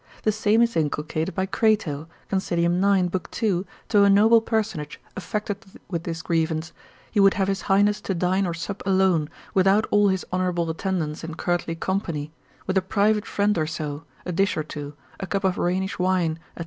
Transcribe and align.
The 0.23 0.31
same 0.31 0.63
is 0.63 0.75
inculcated 0.75 1.35
by 1.35 1.45
Crato, 1.45 2.07
consil. 2.27 2.71
9. 2.71 3.09
l. 3.13 3.19
2. 3.19 3.65
to 3.89 4.03
a 4.03 4.09
noble 4.09 4.41
personage 4.41 4.99
affected 5.15 5.63
with 5.91 6.05
this 6.05 6.23
grievance, 6.23 6.73
he 7.11 7.19
would 7.19 7.35
have 7.35 7.47
his 7.47 7.61
highness 7.61 8.01
to 8.01 8.15
dine 8.15 8.47
or 8.47 8.53
sup 8.55 8.81
alone, 8.83 9.29
without 9.53 9.85
all 9.91 10.07
his 10.07 10.25
honourable 10.33 10.67
attendance 10.71 11.23
and 11.23 11.37
courtly 11.37 11.75
company, 11.75 12.31
with 12.65 12.79
a 12.79 12.81
private 12.81 13.27
friend 13.27 13.59
or 13.59 13.67
so, 13.67 14.03
a 14.25 14.31
dish 14.31 14.57
or 14.57 14.63
two, 14.63 14.95
a 15.19 15.27
cup 15.27 15.43
of 15.43 15.59
Rhenish 15.59 15.99
wine, 15.99 16.39
&c. 16.57 16.59